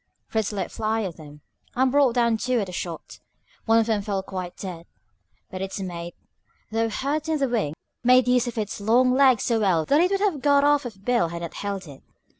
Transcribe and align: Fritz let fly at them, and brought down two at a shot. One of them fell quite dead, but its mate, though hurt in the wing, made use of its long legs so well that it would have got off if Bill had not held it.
Fritz 0.25 0.51
let 0.51 0.71
fly 0.71 1.03
at 1.03 1.17
them, 1.17 1.41
and 1.75 1.91
brought 1.91 2.15
down 2.15 2.35
two 2.35 2.59
at 2.59 2.67
a 2.67 2.71
shot. 2.71 3.19
One 3.65 3.77
of 3.77 3.85
them 3.85 4.01
fell 4.01 4.23
quite 4.23 4.57
dead, 4.57 4.87
but 5.51 5.61
its 5.61 5.79
mate, 5.79 6.15
though 6.71 6.89
hurt 6.89 7.29
in 7.29 7.37
the 7.37 7.47
wing, 7.47 7.75
made 8.03 8.27
use 8.27 8.47
of 8.47 8.57
its 8.57 8.81
long 8.81 9.13
legs 9.13 9.43
so 9.43 9.59
well 9.59 9.85
that 9.85 10.01
it 10.01 10.09
would 10.09 10.19
have 10.19 10.41
got 10.41 10.63
off 10.63 10.87
if 10.87 11.05
Bill 11.05 11.27
had 11.27 11.43
not 11.43 11.53
held 11.53 11.85
it. 11.85 12.01